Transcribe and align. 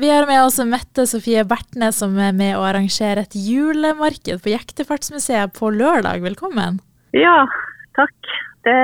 Vi 0.00 0.08
har 0.08 0.24
med 0.26 0.40
oss 0.46 0.56
Mette 0.64 1.04
Sofie 1.04 1.42
Bertnes, 1.44 1.98
som 2.00 2.14
er 2.16 2.30
med 2.32 2.54
å 2.56 2.62
arrangere 2.64 3.20
et 3.26 3.34
julemarked 3.36 4.40
på 4.40 4.48
Jektefartsmuseet 4.48 5.52
på 5.58 5.68
lørdag. 5.74 6.22
Velkommen. 6.24 6.78
Ja, 7.12 7.42
takk. 7.98 8.30
Det, 8.64 8.76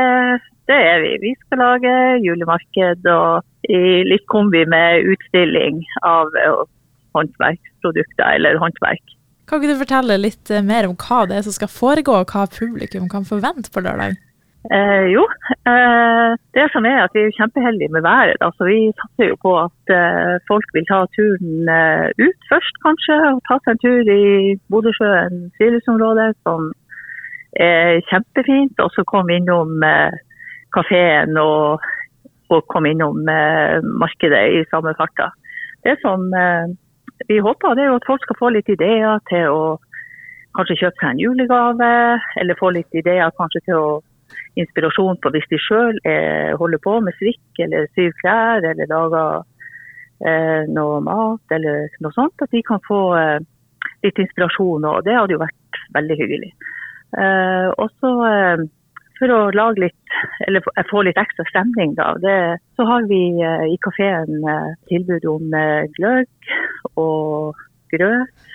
det, 0.68 0.76
er 0.76 1.00
vi. 1.00 1.14
Vi 1.22 1.32
skal 1.38 1.62
lage 1.62 1.94
julemarked 2.20 3.08
og 3.08 3.72
i 3.72 3.80
litt 4.04 4.26
kombi 4.28 4.66
med 4.68 5.08
utstilling 5.14 5.80
av 6.04 6.36
eh, 6.36 6.60
håndverksprodukter 7.16 8.36
eller 8.36 8.60
håndverk. 8.60 9.16
Kan 9.48 9.62
ikke 9.62 9.72
du 9.72 9.84
fortelle 9.86 10.20
litt 10.20 10.52
eh, 10.52 10.60
mer 10.68 10.90
om 10.90 11.00
hva 11.00 11.24
det 11.30 11.40
er 11.40 11.48
som 11.48 11.56
skal 11.56 11.72
foregå, 11.72 12.20
og 12.20 12.36
hva 12.36 12.44
publikum 12.44 13.08
kan 13.08 13.24
forvente 13.24 13.72
på 13.72 13.86
lørdag? 13.88 14.20
Eh, 14.74 15.06
jo, 15.14 15.22
eh, 15.70 16.30
det 16.56 16.66
som 16.72 16.86
er 16.90 17.04
at 17.04 17.14
vi 17.14 17.22
er 17.22 17.36
kjempeheldige 17.38 17.92
med 17.94 18.02
været. 18.02 18.40
Altså, 18.46 18.64
vi 18.70 18.78
satser 19.00 19.28
jo 19.30 19.36
på 19.44 19.52
at 19.66 19.92
eh, 19.98 20.34
folk 20.50 20.66
vil 20.74 20.86
ta 20.90 20.98
turen 21.16 21.68
eh, 21.78 22.06
ut 22.26 22.40
først, 22.50 22.74
kanskje. 22.86 23.16
og 23.30 23.42
Ta 23.48 23.58
seg 23.60 23.74
en 23.74 23.82
tur 23.84 24.10
i 24.16 24.56
Bodøsjøen 24.70 25.36
friluftsområde, 25.58 26.26
som 26.42 26.72
er 27.68 28.02
kjempefint. 28.10 28.74
Og 28.82 28.90
så 28.94 29.06
komme 29.12 29.38
innom 29.38 29.82
eh, 29.86 30.18
kafeen 30.74 31.38
og, 31.38 31.86
og 32.50 32.66
komme 32.72 32.90
innom 32.90 33.22
eh, 33.28 33.78
markedet 34.02 34.42
i 34.58 34.64
samme 34.72 34.96
farta. 34.98 35.30
Det 35.86 35.94
som 36.02 36.26
vi 37.28 37.38
håper, 37.38 37.74
det 37.74 37.84
er 37.84 37.92
jo 37.92 38.00
at 38.00 38.08
folk 38.08 38.22
skal 38.24 38.36
få 38.40 38.48
litt 38.50 38.68
ideer 38.68 39.20
til 39.30 39.46
å 39.54 39.60
kanskje 40.56 40.78
kjøpe 40.80 40.98
seg 40.98 41.12
en 41.12 41.20
julegave, 41.22 41.90
eller 42.40 42.58
få 42.58 42.72
litt 42.74 42.98
ideer 42.98 43.30
kanskje 43.38 43.62
til 43.68 43.78
å 43.78 43.88
inspirasjon 44.60 45.18
på 45.22 45.30
hvis 45.34 45.48
de 45.50 45.58
sjøl 45.60 45.98
holder 46.60 46.80
på 46.84 46.94
med 47.04 47.16
strikk 47.18 47.60
eller 47.66 47.86
syr 47.96 48.14
klær 48.22 48.64
eller 48.64 48.88
lager 48.90 49.44
eh, 50.24 50.64
noe 50.72 51.00
mat 51.04 51.56
eller 51.56 51.92
noe 52.00 52.14
sånt. 52.16 52.40
At 52.42 52.52
de 52.54 52.62
kan 52.66 52.82
få 52.86 53.00
eh, 53.18 53.38
litt 54.04 54.22
inspirasjon, 54.22 54.86
og 54.86 55.04
det 55.06 55.16
hadde 55.16 55.36
jo 55.36 55.42
vært 55.42 55.82
veldig 55.96 56.18
hyggelig. 56.20 56.52
Eh, 57.16 57.68
også 57.82 58.12
eh, 58.30 58.64
for 59.16 59.32
å 59.32 59.38
lage 59.56 59.86
litt, 59.86 60.16
eller 60.46 60.64
få 60.90 61.06
litt 61.06 61.20
ekstra 61.20 61.46
stemning, 61.48 61.94
da, 61.96 62.10
det, 62.20 62.36
så 62.76 62.88
har 62.88 63.06
vi 63.10 63.22
eh, 63.40 63.64
i 63.72 63.78
kafeen 63.84 64.44
eh, 64.44 64.74
tilbud 64.90 65.28
om 65.30 65.56
gløgg 65.96 66.52
og 67.00 67.64
grøt. 67.92 68.52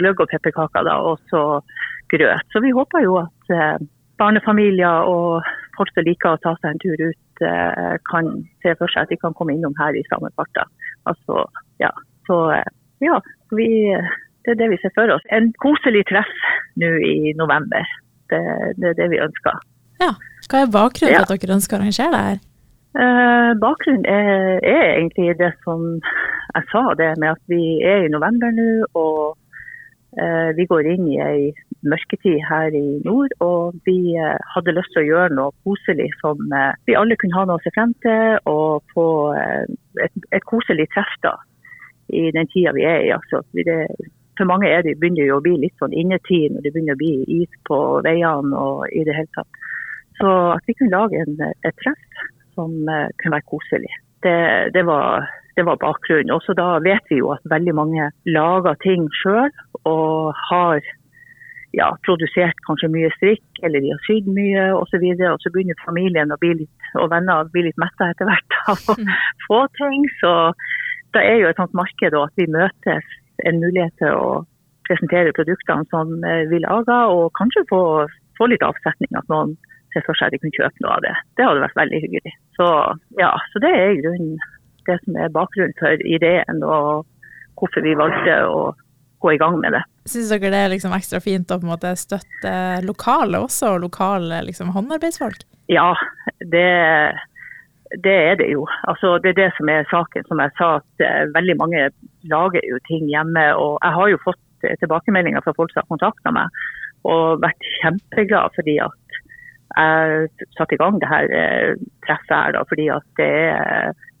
gløgg 0.00 0.20
og 0.22 0.30
pepperkaker, 0.30 0.82
da, 0.86 0.94
og 1.06 1.20
så 1.30 1.60
grøt. 2.10 2.46
Så 2.50 2.62
vi 2.64 2.72
håper 2.74 3.04
jo 3.04 3.18
at 3.20 3.50
barnefamilier 4.20 5.08
og 5.10 5.46
folk 5.76 5.92
som 5.94 6.06
liker 6.06 6.34
å 6.34 6.42
ta 6.44 6.54
seg 6.60 6.70
en 6.72 6.82
tur 6.82 7.02
ut, 7.02 7.44
eh, 7.44 7.96
kan 8.10 8.32
se 8.64 8.74
for 8.80 8.92
seg 8.92 9.04
at 9.04 9.12
de 9.12 9.20
kan 9.20 9.36
komme 9.36 9.56
innom 9.56 9.76
her 9.80 9.96
i 9.96 10.04
samme 10.10 10.30
farta. 10.36 10.66
Altså, 11.10 11.44
ja. 11.82 11.92
Så 12.28 12.38
eh, 12.56 12.72
ja, 13.04 13.20
vi, 13.54 13.68
det 14.44 14.54
er 14.54 14.60
det 14.62 14.70
vi 14.72 14.80
ser 14.82 14.94
for 14.96 15.12
oss. 15.12 15.24
En 15.36 15.52
koselig 15.62 16.06
treff 16.10 16.32
nå 16.80 16.92
i 17.04 17.34
november. 17.38 17.84
Det, 18.32 18.42
det, 18.80 18.92
er 18.92 19.00
det 19.02 19.10
vi 19.12 19.22
ønsker. 19.22 19.60
Ja. 20.02 20.12
Hva 20.50 20.62
er 20.62 20.70
bakgrunnen 20.70 21.14
for 21.14 21.18
ja. 21.18 21.24
at 21.26 21.42
dere 21.42 21.58
ønsker 21.58 21.76
å 21.76 21.82
arrangere 21.82 22.12
det 22.14 22.26
her? 22.26 22.44
Eh, 22.96 23.52
bakgrunnen 23.60 24.06
er, 24.08 24.60
er, 24.64 24.84
egentlig 24.96 25.34
det 25.38 25.52
som 25.66 25.82
jeg 25.98 26.68
sa, 26.70 26.82
det 26.96 27.12
med 27.20 27.34
at 27.34 27.42
vi 27.52 27.76
er 27.84 28.06
i 28.06 28.12
november 28.12 28.54
nå. 28.56 28.68
og 28.96 29.36
eh, 30.16 30.54
vi 30.56 30.64
går 30.70 30.88
inn 30.94 31.10
i 31.12 31.18
ei 31.20 31.40
mørketid 31.90 32.40
her 32.48 32.74
i 32.74 33.00
nord. 33.04 33.32
Og 33.44 33.76
vi 33.88 34.14
eh, 34.18 34.36
hadde 34.54 34.74
lyst 34.76 34.92
til 34.94 35.04
å 35.04 35.08
gjøre 35.10 35.36
noe 35.38 35.54
koselig 35.66 36.10
som 36.20 36.40
eh, 36.52 36.74
vi 36.88 36.96
alle 36.98 37.18
kunne 37.20 37.38
ha 37.38 37.46
noe 37.48 37.60
å 37.60 37.64
se 37.64 37.72
frem 37.74 37.94
til. 38.04 38.38
Og 38.50 38.84
få 38.94 39.08
eh, 39.38 39.64
et, 40.06 40.28
et 40.36 40.46
koselig 40.48 40.88
treff 40.94 41.14
da, 41.26 41.36
i 42.12 42.28
den 42.36 42.50
tida 42.52 42.74
vi 42.76 42.86
er 42.88 43.06
i. 43.06 43.14
Altså, 43.16 43.42
det, 43.56 43.78
for 44.38 44.48
mange 44.50 44.70
er 44.70 44.86
det, 44.86 44.98
begynner 45.00 45.24
det 45.24 45.36
å 45.36 45.42
bli 45.44 45.56
litt 45.64 45.76
sånn 45.82 45.96
innetid 45.96 46.54
når 46.54 46.66
det 46.66 46.74
begynner 46.74 46.98
å 46.98 47.02
bli 47.02 47.40
is 47.40 47.62
på 47.68 47.80
veiene 48.06 48.66
og 48.66 48.86
i 48.92 49.06
det 49.08 49.16
hele 49.16 49.32
tatt. 49.38 49.64
Så 50.20 50.32
at 50.54 50.68
vi 50.68 50.76
kunne 50.78 50.96
lage 50.96 51.20
en, 51.20 51.40
et 51.66 51.82
treff 51.82 52.22
som 52.56 52.72
kunne 52.88 53.34
være 53.34 53.50
koselig, 53.50 53.90
det, 54.24 54.38
det 54.72 54.86
var 54.88 55.26
det 55.56 55.64
var 55.64 55.80
bakgrunnen. 55.80 56.34
Også 56.36 56.54
da 56.56 56.76
vet 56.84 57.04
vi 57.10 57.20
jo 57.22 57.32
at 57.34 57.44
veldig 57.48 57.74
mange 57.76 58.10
lager 58.28 58.76
ting 58.84 59.08
sjøl 59.22 59.50
og 59.88 60.36
har 60.50 60.84
ja, 61.76 61.90
produsert 62.06 62.58
kanskje 62.66 62.90
mye 62.92 63.10
strikk, 63.18 63.44
eller 63.66 63.84
de 63.84 63.92
har 63.92 64.02
sydd 64.06 64.28
mye 64.32 64.64
osv. 64.78 65.02
Og, 65.02 65.20
så 65.20 65.30
og 65.34 65.44
så 65.44 65.52
begynner 65.52 65.84
familien 65.84 66.32
og, 66.32 66.44
litt, 66.44 66.90
og 66.96 67.10
venner 67.12 67.42
å 67.42 67.52
bli 67.52 67.66
litt 67.68 67.80
metta 67.80 68.10
etter 68.12 68.28
hvert 68.28 68.58
av 68.72 68.92
å 68.92 68.96
mm. 68.98 69.14
få 69.46 69.62
ting. 69.76 70.06
Så 70.22 70.32
det 71.16 71.24
er 71.24 71.40
jo 71.42 71.50
et 71.50 71.60
sånt 71.60 71.76
marked 71.76 72.16
at 72.16 72.40
vi 72.40 72.48
møtes 72.52 73.16
en 73.44 73.60
mulighet 73.60 73.92
til 74.00 74.16
å 74.16 74.28
presentere 74.88 75.34
produktene 75.36 75.84
som 75.92 76.14
vi 76.50 76.62
lager, 76.62 77.12
og 77.12 77.34
kanskje 77.36 77.66
få, 77.68 77.82
få 78.38 78.48
litt 78.48 78.64
avsetning. 78.64 79.12
At 79.18 79.28
noen 79.32 79.56
ser 79.92 80.06
for 80.06 80.16
seg 80.16 80.30
at 80.30 80.36
de 80.36 80.40
kunne 80.40 80.56
kjøpe 80.56 80.84
noe 80.84 80.96
av 80.96 81.04
det. 81.04 81.14
Det 81.36 81.48
hadde 81.48 81.64
vært 81.66 81.80
veldig 81.82 82.02
hyggelig. 82.06 82.34
Så 82.56 82.70
ja, 83.20 83.34
så 83.52 83.62
det 83.64 83.74
er 83.74 83.92
i 83.92 84.00
grunnen 84.00 84.36
det 84.86 84.96
som 85.02 85.18
er 85.18 85.32
bakgrunnen 85.34 85.76
for 85.80 86.02
ideen 86.06 86.62
og 86.62 87.06
hvorfor 87.58 87.82
vi 87.82 87.96
valgte 87.98 88.36
å 88.46 88.58
gå 89.18 89.32
i 89.32 89.38
gang 89.40 89.58
med 89.60 89.74
det. 89.76 89.82
Syns 90.06 90.30
dere 90.30 90.52
det 90.52 90.62
er 90.62 90.72
liksom 90.72 90.94
ekstra 90.96 91.20
fint 91.22 91.50
å 91.50 91.60
støtte 91.98 92.52
lokale 92.86 93.40
også, 93.42 93.74
og 93.74 93.86
lokale 93.86 94.42
liksom, 94.46 94.72
håndarbeidsfolk? 94.76 95.46
Ja, 95.72 95.94
det, 96.38 96.66
det, 98.04 98.16
er 98.30 98.36
det 98.38 98.50
jo. 98.52 98.66
Altså, 98.86 99.16
det 99.22 99.32
er 99.32 99.40
det 99.40 99.50
som 99.56 99.70
er 99.72 99.88
saken. 99.90 100.26
Som 100.28 100.42
jeg 100.42 100.54
sa, 100.58 100.76
at 100.78 101.06
uh, 101.06 101.22
veldig 101.34 101.56
mange 101.62 101.88
lager 102.30 102.62
jo 102.70 102.78
ting 102.86 103.08
hjemme. 103.10 103.48
Og 103.58 103.80
jeg 103.82 103.98
har 103.98 104.12
jo 104.12 104.22
fått 104.24 104.42
tilbakemeldinger 104.82 105.42
fra 105.44 105.54
folk 105.56 105.72
som 105.72 105.82
har 105.82 105.90
kontakta 105.90 106.32
meg, 106.34 106.62
og 107.06 107.42
vært 107.42 107.66
kjempeglad 107.80 108.54
fordi 108.56 108.80
at 108.82 109.02
jeg 109.76 110.46
satte 110.56 110.74
i 110.74 110.78
gang 110.80 110.96
det 111.02 111.10
her 111.10 111.26
uh, 111.34 111.82
treffet 112.06 112.36
her. 112.36 112.54
Da, 112.54 112.62
fordi 112.70 112.86
at 112.94 113.08
det 113.18 113.32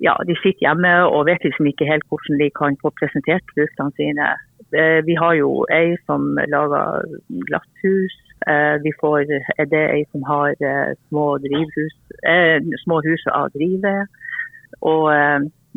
ja, 0.02 0.12
de 0.28 0.34
sitter 0.42 0.66
hjemme 0.66 0.90
og 1.06 1.28
vet 1.30 1.46
liksom 1.46 1.70
ikke 1.70 1.86
helt 1.88 2.04
hvordan 2.10 2.42
de 2.42 2.50
kan 2.58 2.74
få 2.82 2.90
presentert 2.98 3.46
produktene 3.54 3.94
sine 3.96 4.34
Eh, 4.34 4.55
vi 5.06 5.14
har 5.14 5.34
jo 5.38 5.64
ei 5.72 5.96
som 6.06 6.38
lager 6.48 7.04
glasshus. 7.48 8.14
Eh, 8.46 8.76
vi 8.84 8.92
får 9.00 9.30
er 9.58 9.68
det 9.70 9.84
ei 9.94 10.02
som 10.12 10.24
har 10.28 10.54
eh, 10.60 10.94
små, 11.08 11.38
drivhus, 11.44 11.94
små 12.84 13.00
hus 13.06 13.26
av 13.32 13.52
drive. 13.54 13.94
Og 14.82 15.06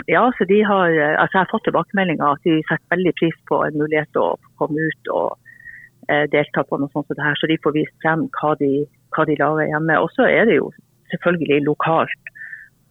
ja, 0.07 0.23
så 0.37 0.45
de 0.47 0.59
har, 0.63 0.89
altså 1.21 1.37
Jeg 1.37 1.43
har 1.43 1.51
fått 1.51 1.65
tilbakemeldinger 1.67 2.25
at 2.25 2.43
de 2.43 2.57
setter 2.67 2.95
veldig 2.95 3.13
pris 3.19 3.37
på 3.51 3.61
en 3.63 3.77
mulighet 3.77 4.09
til 4.13 4.25
å 4.25 4.39
komme 4.59 4.89
ut 4.89 5.11
og 5.13 5.37
delta 6.33 6.63
på 6.65 6.79
noe 6.79 6.89
sånt 6.89 7.05
som 7.05 7.15
det 7.19 7.25
her, 7.25 7.37
så 7.37 7.47
de 7.47 7.59
får 7.63 7.75
vist 7.75 7.95
frem 8.01 8.25
hva 8.39 8.55
de, 8.57 8.71
hva 9.13 9.25
de 9.29 9.35
lager 9.37 9.69
hjemme. 9.69 9.99
Og 10.01 10.09
så 10.15 10.25
er 10.25 10.49
det 10.49 10.57
jo 10.57 10.71
selvfølgelig 11.13 11.67
lokalt 11.67 12.33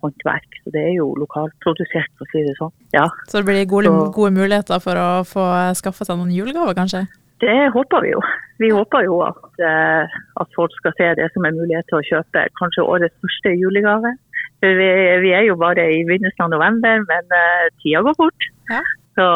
håndverk. 0.04 0.58
Så 0.64 0.72
det 0.74 0.82
er 0.90 0.92
jo 0.96 1.12
lokalprodusert, 1.18 2.10
for 2.18 2.26
å 2.26 2.32
si 2.32 2.44
det 2.46 2.56
sånn. 2.58 2.74
Ja. 2.96 3.06
Så 3.30 3.40
det 3.40 3.48
blir 3.48 3.70
gode, 3.70 3.92
så, 3.92 4.10
gode 4.14 4.34
muligheter 4.36 4.82
for 4.84 5.00
å 5.00 5.08
få 5.28 5.46
skaffa 5.78 6.06
seg 6.08 6.20
noen 6.20 6.34
julegaver, 6.34 6.76
kanskje? 6.78 7.06
Det 7.42 7.58
håper 7.74 8.02
vi 8.02 8.12
jo. 8.12 8.22
Vi 8.58 8.70
håper 8.74 9.04
jo 9.06 9.20
at, 9.22 9.60
eh, 9.62 10.16
at, 10.42 10.48
folk 10.56 10.72
skal 10.80 10.94
se 10.98 11.10
det 11.20 11.28
som 11.34 11.46
en 11.46 11.58
mulighet 11.58 11.86
til 11.90 12.00
å 12.00 12.06
kjøpe 12.08 12.48
kanskje 12.58 12.86
årets 12.86 13.14
første 13.22 13.54
julegave. 13.54 14.14
Vi, 14.58 14.88
vi 15.22 15.34
er 15.38 15.44
jo 15.46 15.54
bare 15.58 15.84
i 15.94 16.00
begynnelsen 16.06 16.48
av 16.48 16.50
november, 16.50 17.04
men 17.06 17.30
uh, 17.30 17.68
tida 17.78 18.02
går 18.02 18.16
fort. 18.18 18.48
Ja. 18.72 18.82
Så 19.14 19.26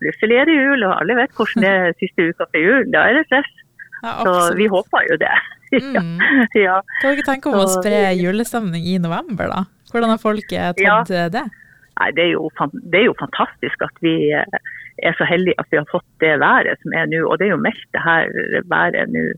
plutselig 0.00 0.38
er 0.40 0.48
det 0.48 0.56
jul, 0.56 0.86
og 0.88 0.94
alle 0.96 1.16
vet 1.18 1.36
hvordan 1.36 1.66
det 1.66 1.72
er 1.72 1.96
siste 2.00 2.30
uka 2.30 2.48
før 2.48 2.64
jul. 2.64 2.86
Da 2.94 3.04
er 3.08 3.18
det 3.18 3.26
stress. 3.28 3.50
Ja, 4.00 4.14
så 4.24 4.32
vi 4.56 4.70
håper 4.72 5.08
jo 5.12 5.20
det. 5.20 5.38
Mm. 5.70 6.16
ja. 6.58 6.80
du 6.82 7.04
dere 7.04 7.22
tenke 7.22 7.46
om 7.46 7.60
å 7.60 7.66
spre 7.70 8.08
julestemning 8.18 8.88
i 8.90 8.96
november, 8.98 9.46
da? 9.52 9.60
Hvordan 9.90 10.14
har 10.14 10.22
folk 10.22 10.52
eh, 10.52 10.70
tatt 10.78 11.12
ja. 11.12 11.28
det? 11.32 11.46
Nei, 12.00 12.08
det 12.16 12.24
er, 12.24 12.32
jo, 12.32 12.48
det 12.72 13.02
er, 13.02 13.06
jo, 13.10 13.16
fantastisk 13.20 13.82
at 13.84 14.02
vi 14.04 14.14
eh, 14.32 14.58
er 15.04 15.16
så 15.18 15.26
heldige 15.28 15.58
at 15.60 15.68
vi 15.72 15.80
har 15.80 15.88
fått 15.90 16.08
det 16.22 16.38
været 16.40 16.80
som 16.82 16.96
er 16.96 17.10
nå. 17.10 17.24
Og 17.26 17.38
det 17.40 17.48
er 17.48 17.54
jo 17.54 17.64
meldt 17.64 17.88
det 17.96 18.04
her 18.04 18.30
været 18.72 19.14
nå 19.14 19.28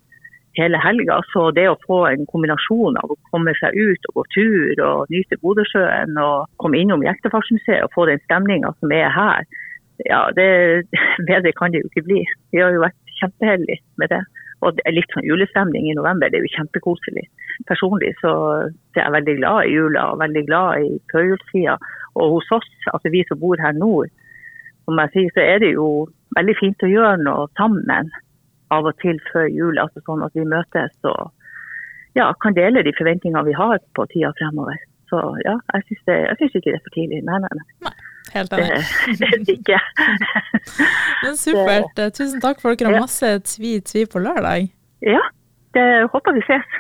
hele 0.59 0.79
helga. 0.83 1.21
Så 1.33 1.51
det 1.57 1.67
å 1.71 1.79
få 1.87 2.03
en 2.11 2.27
kombinasjon 2.31 2.99
av 3.01 3.13
å 3.13 3.19
komme 3.33 3.55
seg 3.61 3.77
ut 3.77 4.09
og 4.11 4.21
gå 4.21 4.25
tur 4.37 4.85
og 4.87 5.13
nyte 5.13 5.39
Bodøsjøen 5.43 6.19
og 6.21 6.49
komme 6.63 6.81
innom 6.81 7.05
Jektefartsmuseet 7.07 7.87
og 7.87 7.95
få 7.97 8.07
den 8.11 8.23
stemninga 8.27 8.75
som 8.79 8.95
er 8.95 9.09
her, 9.17 9.49
ja, 10.09 10.23
det, 10.37 10.49
bedre 11.31 11.55
kan 11.57 11.73
det 11.73 11.83
jo 11.83 11.91
ikke 11.93 12.07
bli. 12.09 12.23
Vi 12.53 12.63
har 12.63 12.75
jo 12.75 12.85
vært 12.85 13.17
kjempeheldige 13.21 13.81
med 14.03 14.13
det. 14.15 14.23
Og 14.63 14.77
det 14.77 14.85
er 14.87 14.95
litt 14.95 15.11
sånn 15.15 15.27
julestemning 15.27 15.89
i 15.91 15.97
november, 15.99 16.31
det 16.31 16.39
er 16.39 16.47
jo 16.47 16.55
kjempekoselig. 16.55 17.25
Personlig 17.67 18.13
så 18.21 18.33
er 18.95 19.01
jeg 19.01 19.15
veldig 19.17 19.37
glad 19.41 19.67
i 19.67 19.75
jula 19.75 20.05
og 20.13 20.21
veldig 20.23 20.43
glad 20.47 20.87
i 20.87 20.99
førjulstida. 21.13 21.77
Og 22.23 22.37
hos 22.37 22.51
oss, 22.55 22.69
altså 22.93 23.11
vi 23.11 23.25
som 23.27 23.41
bor 23.43 23.59
her 23.63 23.75
nord, 23.75 24.13
som 24.87 25.01
jeg 25.03 25.13
sier, 25.15 25.35
så 25.35 25.45
er 25.47 25.63
det 25.63 25.73
jo 25.75 25.89
veldig 26.37 26.57
fint 26.61 26.87
å 26.87 26.91
gjøre 26.93 27.19
noe 27.25 27.49
sammen 27.59 28.11
av 28.73 28.89
og 28.89 28.97
til 29.03 29.19
før 29.33 29.51
jul. 29.51 29.81
altså 29.83 30.03
Sånn 30.07 30.25
at 30.27 30.39
vi 30.39 30.47
møtes 30.49 30.95
og 31.11 31.33
ja, 32.19 32.29
kan 32.45 32.57
dele 32.57 32.85
de 32.85 32.95
forventningene 32.97 33.47
vi 33.49 33.57
har 33.57 33.83
på 33.97 34.07
tida 34.13 34.33
fremover. 34.39 34.79
Så 35.11 35.21
ja, 35.45 35.59
jeg 35.75 35.89
syns, 35.89 36.55
ikke 36.55 36.71
det 36.71 36.79
er 36.79 36.85
for 36.85 36.95
tidlig. 36.95 37.21
Nei, 37.27 37.39
nei, 37.45 37.53
nei. 37.59 37.93
Helt 38.33 38.53
enig. 38.53 39.49
ikke. 39.57 39.81
Men 41.25 41.37
supert. 41.37 41.99
Tusen 42.17 42.41
takk 42.41 42.63
for 42.63 42.79
dere 42.79 42.95
har 42.95 43.05
masse 43.05 43.33
tvi-tvi 43.51 44.07
på 44.11 44.23
lørdag. 44.23 44.71
Ja, 45.03 45.21
det 45.75 45.87
håper 46.15 46.39
vi 46.39 46.45
ses. 46.47 46.79